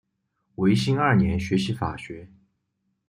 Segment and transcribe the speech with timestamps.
[0.55, 2.27] 维新二年学习法学。